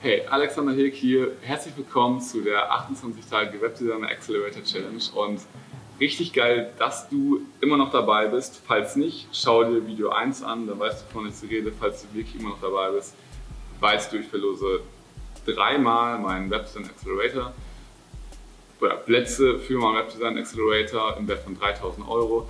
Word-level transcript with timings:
Hey, 0.00 0.24
Alexander 0.30 0.74
Hilk 0.74 0.94
hier. 0.94 1.32
Herzlich 1.40 1.76
willkommen 1.76 2.20
zu 2.20 2.40
der 2.40 2.70
28-tage 2.70 3.60
Webdesigner 3.60 4.06
Accelerator 4.06 4.62
Challenge 4.62 5.02
und 5.16 5.40
richtig 5.98 6.32
geil, 6.32 6.72
dass 6.78 7.08
du 7.08 7.40
immer 7.60 7.76
noch 7.76 7.90
dabei 7.90 8.28
bist. 8.28 8.62
Falls 8.64 8.94
nicht, 8.94 9.26
schau 9.32 9.64
dir 9.64 9.84
Video 9.88 10.10
1 10.10 10.44
an, 10.44 10.68
dann 10.68 10.78
weißt 10.78 11.02
du, 11.02 11.06
wovon 11.06 11.28
ich 11.28 11.50
rede. 11.50 11.72
Falls 11.72 12.02
du 12.02 12.16
wirklich 12.16 12.40
immer 12.40 12.50
noch 12.50 12.60
dabei 12.60 12.92
bist, 12.92 13.16
weißt 13.80 14.12
du, 14.12 14.18
ich 14.18 14.28
verlose 14.28 14.82
dreimal 15.44 16.20
meinen 16.20 16.48
Webdesign 16.48 16.84
Accelerator 16.84 17.52
oder 18.80 18.94
Plätze 18.98 19.58
für 19.58 19.78
meinen 19.78 19.96
Webdesign 19.96 20.38
Accelerator 20.38 21.16
im 21.16 21.26
Wert 21.26 21.42
von 21.42 21.58
3000 21.58 22.08
Euro. 22.08 22.48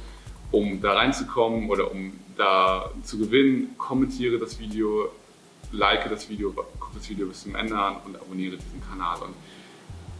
Um 0.50 0.82
da 0.82 0.92
reinzukommen 0.92 1.70
oder 1.70 1.90
um 1.90 2.12
da 2.36 2.90
zu 3.04 3.16
gewinnen, 3.16 3.74
kommentiere 3.78 4.38
das 4.38 4.58
Video, 4.58 5.08
like 5.72 6.10
das 6.10 6.28
Video, 6.28 6.54
guck 6.88 6.98
das 6.98 7.08
Video 7.10 7.26
bis 7.26 7.42
zum 7.42 7.54
Ende 7.54 7.78
an 7.78 7.96
und 8.04 8.16
abonniere 8.16 8.56
diesen 8.56 8.82
Kanal. 8.88 9.20
Und 9.22 9.34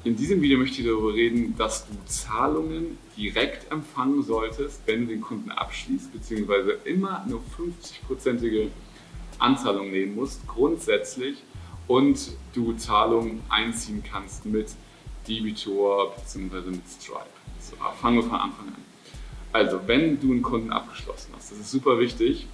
in 0.05 0.17
diesem 0.17 0.41
Video 0.41 0.59
möchte 0.59 0.81
ich 0.81 0.87
darüber 0.87 1.13
reden, 1.13 1.57
dass 1.57 1.87
du 1.87 1.93
Zahlungen 2.07 2.99
direkt 3.17 3.71
empfangen 3.73 4.23
solltest, 4.23 4.83
wenn 4.87 5.03
du 5.03 5.07
den 5.09 5.21
Kunden 5.21 5.51
abschließt, 5.51 6.13
beziehungsweise 6.13 6.73
immer 6.85 7.25
nur 7.27 7.41
50-prozentige 7.57 8.69
Anzahlung 9.39 9.91
nehmen 9.91 10.15
musst, 10.15 10.47
grundsätzlich, 10.47 11.43
und 11.87 12.33
du 12.53 12.75
Zahlungen 12.75 13.43
einziehen 13.49 14.03
kannst 14.03 14.45
mit 14.45 14.69
Debitor 15.27 16.15
bzw. 16.17 16.71
mit 16.71 16.83
Stripe. 16.87 17.25
So, 17.61 17.77
fangen 18.01 18.17
wir 18.17 18.23
von 18.25 18.37
Anfang 18.39 18.69
an. 18.69 18.85
Also, 19.53 19.81
wenn 19.87 20.21
du 20.21 20.31
einen 20.31 20.43
Kunden 20.43 20.71
abgeschlossen 20.71 21.33
hast, 21.35 21.51
das 21.51 21.59
ist 21.59 21.71
super 21.71 21.99
wichtig, 21.99 22.47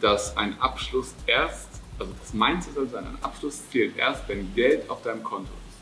dass 0.00 0.36
ein 0.36 0.58
Abschluss 0.60 1.14
erst, 1.26 1.79
also 2.00 2.12
das 2.18 2.32
Mindset 2.32 2.74
soll 2.74 2.88
sein, 2.88 3.04
ein 3.06 3.18
Abschluss 3.22 3.68
zählt 3.70 3.96
erst, 3.96 4.28
wenn 4.28 4.52
Geld 4.54 4.88
auf 4.88 5.02
deinem 5.02 5.22
Konto 5.22 5.50
ist. 5.68 5.78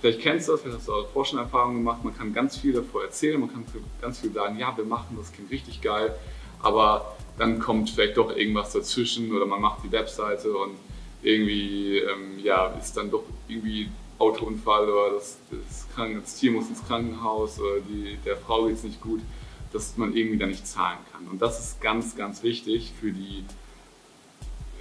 Vielleicht 0.00 0.20
kennst 0.20 0.48
du 0.48 0.52
das, 0.52 0.62
vielleicht 0.62 0.78
hast 0.78 0.88
du 0.88 0.94
auch 0.94 1.26
schon 1.26 1.38
Erfahrungen 1.38 1.76
gemacht, 1.76 2.02
man 2.02 2.16
kann 2.16 2.32
ganz 2.32 2.56
viel 2.56 2.72
davor 2.72 3.04
erzählen, 3.04 3.38
man 3.38 3.52
kann 3.52 3.64
ganz 4.00 4.20
viel 4.20 4.32
sagen, 4.32 4.58
ja, 4.58 4.74
wir 4.76 4.84
machen 4.84 5.16
das, 5.18 5.32
klingt 5.32 5.50
richtig 5.50 5.82
geil, 5.82 6.14
aber 6.60 7.16
dann 7.38 7.58
kommt 7.58 7.90
vielleicht 7.90 8.16
doch 8.16 8.34
irgendwas 8.34 8.72
dazwischen 8.72 9.32
oder 9.32 9.46
man 9.46 9.60
macht 9.60 9.84
die 9.84 9.92
Webseite 9.92 10.52
und 10.56 10.72
irgendwie 11.22 11.98
ähm, 11.98 12.38
ja, 12.42 12.68
ist 12.80 12.96
dann 12.96 13.10
doch 13.10 13.24
irgendwie 13.46 13.90
Autounfall 14.18 14.88
oder 14.88 15.14
das, 15.14 15.38
das, 15.50 15.86
das 15.96 16.34
Tier 16.36 16.52
muss 16.52 16.68
ins 16.68 16.84
Krankenhaus 16.86 17.60
oder 17.60 17.80
die, 17.80 18.18
der 18.24 18.36
Frau 18.36 18.66
geht 18.66 18.76
es 18.76 18.84
nicht 18.84 19.00
gut 19.00 19.20
dass 19.72 19.96
man 19.96 20.14
irgendwie 20.14 20.38
da 20.38 20.46
nicht 20.46 20.66
zahlen 20.66 20.98
kann. 21.12 21.26
Und 21.28 21.40
das 21.42 21.60
ist 21.60 21.80
ganz, 21.80 22.16
ganz 22.16 22.42
wichtig 22.42 22.92
für 22.98 23.12
die, 23.12 23.44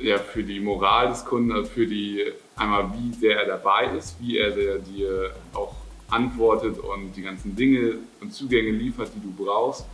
ja, 0.02 0.18
für 0.18 0.44
die 0.44 0.60
Moral 0.60 1.10
des 1.10 1.26
Kunden, 1.26 1.52
also 1.52 1.70
für 1.70 1.88
die, 1.88 2.26
einmal 2.56 2.92
wie 2.94 3.14
sehr 3.14 3.40
er 3.40 3.46
dabei 3.46 3.96
ist, 3.98 4.20
wie 4.20 4.38
er 4.38 4.80
dir 4.80 5.34
auch 5.54 5.76
antwortet 6.10 6.80
und 6.80 7.14
die 7.14 7.22
ganzen 7.22 7.56
Dinge 7.56 7.98
und 8.22 8.34
Zugänge 8.34 8.72
liefert, 8.72 9.12
die 9.16 9.22
du 9.22 9.32
brauchst, 9.32 9.86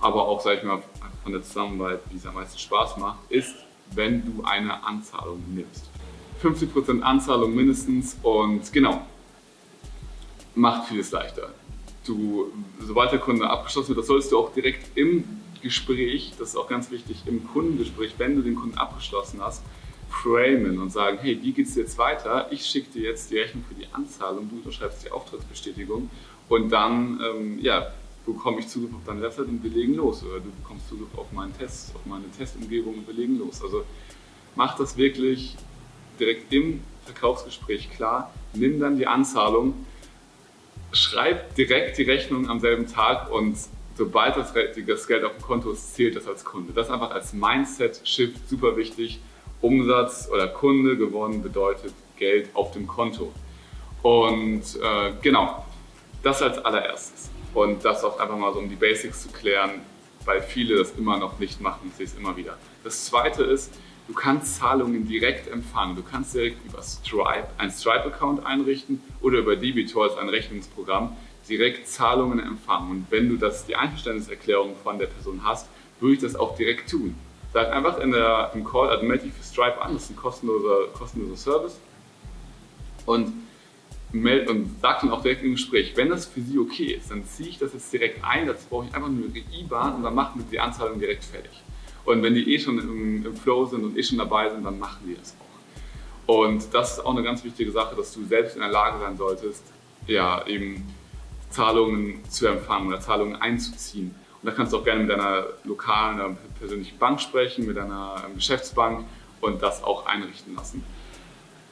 aber 0.00 0.26
auch, 0.26 0.40
sag 0.40 0.58
ich 0.58 0.64
mal, 0.64 0.82
von 1.22 1.32
der 1.32 1.42
Zusammenarbeit, 1.42 2.00
wie 2.10 2.16
es 2.16 2.26
am 2.26 2.34
meisten 2.34 2.58
Spaß 2.58 2.96
macht, 2.98 3.18
ist, 3.30 3.54
wenn 3.94 4.24
du 4.24 4.44
eine 4.44 4.84
Anzahlung 4.84 5.42
nimmst. 5.52 5.90
50% 6.42 7.00
Anzahlung 7.00 7.54
mindestens 7.54 8.16
und 8.22 8.72
genau, 8.72 9.02
macht 10.54 10.88
vieles 10.88 11.10
leichter 11.10 11.50
du, 12.08 12.52
sobald 12.80 13.12
der 13.12 13.18
Kunde 13.18 13.48
abgeschlossen 13.48 13.88
wird, 13.88 13.98
das 13.98 14.06
solltest 14.06 14.32
du 14.32 14.38
auch 14.38 14.52
direkt 14.52 14.96
im 14.96 15.24
Gespräch, 15.60 16.32
das 16.38 16.50
ist 16.50 16.56
auch 16.56 16.68
ganz 16.68 16.90
wichtig, 16.90 17.22
im 17.26 17.46
Kundengespräch, 17.46 18.14
wenn 18.18 18.36
du 18.36 18.42
den 18.42 18.54
Kunden 18.54 18.78
abgeschlossen 18.78 19.40
hast, 19.42 19.62
framen 20.08 20.78
und 20.78 20.90
sagen, 20.90 21.18
hey, 21.20 21.38
wie 21.42 21.52
geht 21.52 21.66
es 21.66 21.74
jetzt 21.74 21.98
weiter? 21.98 22.48
Ich 22.50 22.64
schicke 22.64 22.90
dir 22.92 23.10
jetzt 23.10 23.30
die 23.30 23.38
Rechnung 23.38 23.64
für 23.68 23.74
die 23.74 23.86
Anzahlung, 23.92 24.48
du 24.48 24.56
unterschreibst 24.56 25.04
die 25.04 25.10
Auftragsbestätigung 25.10 26.10
und 26.48 26.70
dann 26.70 27.20
ähm, 27.22 27.58
ja, 27.60 27.92
bekomme 28.24 28.60
ich 28.60 28.68
Zugriff 28.68 28.94
auf 28.94 29.04
deine 29.06 29.22
Website 29.22 29.48
und 29.48 29.62
wir 29.62 29.70
legen 29.70 29.94
los. 29.94 30.22
Oder 30.24 30.40
du 30.40 30.50
bekommst 30.62 30.88
Zugriff 30.88 31.08
auf 31.16 31.30
meinen 31.32 31.56
Test, 31.56 31.94
auf 31.94 32.04
meine 32.06 32.30
Testumgebung 32.30 32.94
und 32.94 33.06
wir 33.06 33.14
legen 33.14 33.38
los. 33.38 33.62
Also 33.62 33.84
mach 34.56 34.76
das 34.76 34.96
wirklich 34.96 35.56
direkt 36.18 36.52
im 36.52 36.80
Verkaufsgespräch 37.04 37.90
klar, 37.90 38.32
nimm 38.54 38.80
dann 38.80 38.96
die 38.96 39.06
Anzahlung 39.06 39.74
schreib 40.92 41.54
direkt 41.54 41.98
die 41.98 42.04
Rechnung 42.04 42.48
am 42.48 42.60
selben 42.60 42.86
Tag 42.86 43.30
und 43.30 43.56
sobald 43.98 44.36
das, 44.36 44.54
Geld 44.54 45.24
auf 45.24 45.32
dem 45.32 45.42
Konto 45.42 45.72
ist, 45.72 45.94
zählt 45.94 46.16
das 46.16 46.26
als 46.26 46.44
Kunde. 46.44 46.72
Das 46.72 46.86
ist 46.86 46.92
einfach 46.92 47.10
als 47.10 47.32
Mindset-Shift 47.32 48.48
super 48.48 48.76
wichtig. 48.76 49.20
Umsatz 49.60 50.28
oder 50.32 50.46
Kunde 50.46 50.96
gewonnen 50.96 51.42
bedeutet 51.42 51.92
Geld 52.16 52.48
auf 52.54 52.70
dem 52.70 52.86
Konto. 52.86 53.32
Und 54.02 54.62
äh, 54.80 55.12
genau, 55.20 55.66
das 56.22 56.40
als 56.40 56.58
allererstes. 56.58 57.28
Und 57.52 57.84
das 57.84 58.04
auch 58.04 58.18
einfach 58.20 58.36
mal 58.36 58.52
so, 58.52 58.60
um 58.60 58.68
die 58.68 58.76
Basics 58.76 59.22
zu 59.22 59.28
klären, 59.30 59.80
weil 60.24 60.40
viele 60.42 60.78
das 60.78 60.92
immer 60.92 61.18
noch 61.18 61.38
nicht 61.40 61.60
machen. 61.60 61.88
Ich 61.90 61.96
sehe 61.96 62.06
es 62.06 62.14
immer 62.14 62.36
wieder. 62.36 62.56
Das 62.84 63.06
zweite 63.06 63.42
ist, 63.42 63.72
Du 64.08 64.14
kannst 64.14 64.56
Zahlungen 64.56 65.06
direkt 65.06 65.52
empfangen. 65.52 65.94
Du 65.94 66.02
kannst 66.02 66.34
direkt 66.34 66.64
über 66.64 66.82
Stripe 66.82 67.46
einen 67.58 67.70
Stripe-Account 67.70 68.44
einrichten 68.46 69.02
oder 69.20 69.36
über 69.36 69.54
Debitor 69.54 70.04
als 70.04 70.16
ein 70.16 70.30
Rechnungsprogramm 70.30 71.14
direkt 71.48 71.88
Zahlungen 71.88 72.40
empfangen. 72.40 72.90
Und 72.90 73.06
wenn 73.10 73.28
du 73.28 73.36
das, 73.36 73.66
die 73.66 73.76
Einverständniserklärung 73.76 74.76
von 74.82 74.98
der 74.98 75.06
Person 75.06 75.42
hast, 75.44 75.68
würde 76.00 76.14
ich 76.14 76.20
das 76.20 76.36
auch 76.36 76.56
direkt 76.56 76.90
tun. 76.90 77.14
Sag 77.52 77.72
einfach 77.72 77.98
in 78.00 78.12
der, 78.12 78.52
im 78.54 78.64
Call, 78.64 78.90
also 78.90 79.04
melde 79.04 79.24
dich 79.24 79.32
für 79.32 79.42
Stripe 79.42 79.80
an, 79.80 79.94
das 79.94 80.04
ist 80.04 80.10
ein 80.10 80.16
kostenloser, 80.16 80.88
kostenloser 80.92 81.36
Service. 81.36 81.80
Und, 83.06 83.32
meld, 84.12 84.48
und 84.50 84.76
sag 84.82 85.00
dann 85.00 85.10
auch 85.10 85.22
direkt 85.22 85.42
im 85.42 85.52
Gespräch, 85.52 85.96
wenn 85.96 86.10
das 86.10 86.26
für 86.26 86.42
Sie 86.42 86.58
okay 86.58 86.92
ist, 86.92 87.10
dann 87.10 87.24
ziehe 87.24 87.48
ich 87.48 87.58
das 87.58 87.72
jetzt 87.72 87.90
direkt 87.92 88.22
ein, 88.22 88.46
dazu 88.46 88.66
brauche 88.68 88.86
ich 88.86 88.94
einfach 88.94 89.08
nur 89.08 89.28
Ihre 89.34 89.46
IBAN 89.60 89.94
und 89.96 90.02
dann 90.02 90.14
machen 90.14 90.40
wir 90.40 90.46
die 90.50 90.60
Anzahlung 90.60 91.00
direkt 91.00 91.24
fertig. 91.24 91.62
Und 92.04 92.22
wenn 92.22 92.34
die 92.34 92.54
eh 92.54 92.58
schon 92.58 92.78
im, 92.78 93.26
im 93.26 93.36
Flow 93.36 93.66
sind 93.66 93.84
und 93.84 93.96
eh 93.96 94.02
schon 94.02 94.18
dabei 94.18 94.50
sind, 94.50 94.64
dann 94.64 94.78
machen 94.78 95.06
die 95.06 95.14
das 95.14 95.34
auch. 95.38 96.34
Und 96.34 96.72
das 96.74 96.92
ist 96.92 97.00
auch 97.04 97.12
eine 97.12 97.22
ganz 97.22 97.42
wichtige 97.42 97.70
Sache, 97.72 97.96
dass 97.96 98.12
du 98.12 98.24
selbst 98.24 98.54
in 98.54 98.60
der 98.60 98.70
Lage 98.70 98.98
sein 98.98 99.16
solltest, 99.16 99.64
ja, 100.06 100.46
eben 100.46 100.86
Zahlungen 101.50 102.22
zu 102.28 102.46
empfangen 102.46 102.88
oder 102.88 103.00
Zahlungen 103.00 103.36
einzuziehen. 103.36 104.14
Und 104.42 104.46
da 104.48 104.52
kannst 104.52 104.72
du 104.72 104.78
auch 104.78 104.84
gerne 104.84 105.00
mit 105.00 105.10
deiner 105.10 105.46
lokalen, 105.64 106.36
persönlichen 106.58 106.98
Bank 106.98 107.20
sprechen, 107.20 107.66
mit 107.66 107.76
deiner 107.76 108.22
ähm, 108.26 108.36
Geschäftsbank 108.36 109.04
und 109.40 109.62
das 109.62 109.82
auch 109.82 110.06
einrichten 110.06 110.54
lassen. 110.54 110.84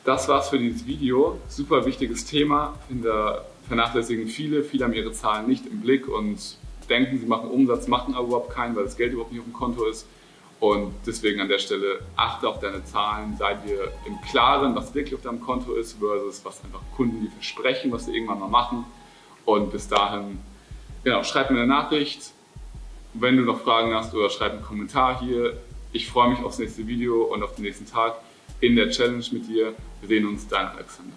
Das 0.05 0.29
war's 0.29 0.49
für 0.49 0.59
dieses 0.59 0.87
Video. 0.87 1.41
Super 1.49 1.85
wichtiges 1.85 2.25
Thema. 2.25 2.75
Finde, 2.89 3.45
vernachlässigen 3.67 4.29
viele. 4.29 4.63
Viele 4.63 4.85
haben 4.85 4.93
ihre 4.93 5.13
Zahlen 5.13 5.47
nicht 5.49 5.67
im 5.67 5.81
Blick 5.81 6.09
und 6.09 6.59
denken, 6.89 7.19
sie 7.19 7.27
machen 7.27 7.51
Umsatz, 7.51 7.89
machen 7.89 8.15
aber 8.15 8.29
überhaupt 8.29 8.51
keinen, 8.51 8.77
weil 8.77 8.85
das 8.85 8.97
Geld 8.97 9.13
überhaupt 9.13 9.33
nicht 9.33 9.41
auf 9.41 9.47
dem 9.47 9.53
Konto 9.53 9.85
ist. 9.85 10.07
Und 10.59 10.95
deswegen 11.07 11.41
an 11.41 11.49
der 11.49 11.59
Stelle 11.59 12.01
achte 12.17 12.49
auf 12.49 12.61
deine 12.61 12.83
Zahlen, 12.85 13.37
sei 13.37 13.55
dir 13.55 13.93
im 14.07 14.21
Klaren, 14.23 14.75
was 14.75 14.95
wirklich 14.95 15.15
auf 15.15 15.23
deinem 15.23 15.41
Konto 15.41 15.75
ist, 15.75 15.99
versus 15.99 16.45
was 16.45 16.65
einfach 16.65 16.81
Kunden 16.97 17.23
dir 17.23 17.31
versprechen, 17.31 17.93
was 17.93 18.07
sie 18.07 18.15
irgendwann 18.15 18.41
mal 18.41 18.49
machen. 18.49 18.85
Und 19.47 19.73
bis 19.73 19.89
dahin, 19.89 20.39
genau, 21.05 21.25
schreib 21.25 21.51
mir 21.51 21.59
eine 21.59 21.67
Nachricht, 21.67 22.33
wenn 23.15 23.39
du 23.39 23.45
noch 23.45 23.63
Fragen 23.63 23.95
hast 23.95 24.13
oder 24.13 24.29
schreib 24.29 24.53
einen 24.53 24.63
Kommentar 24.63 25.21
hier. 25.21 25.57
Ich 25.93 26.09
freue 26.09 26.29
mich 26.31 26.41
aufs 26.41 26.59
nächste 26.59 26.87
Video 26.87 27.23
und 27.23 27.43
auf 27.43 27.55
den 27.55 27.63
nächsten 27.63 27.87
Tag 27.87 28.17
in 28.61 28.77
der 28.77 28.91
Challenge 28.91 29.25
mit 29.33 29.49
dir. 29.49 29.73
Wir 30.01 30.09
sehen 30.09 30.27
uns, 30.27 30.47
dein 30.49 30.67
Alexander. 30.67 31.15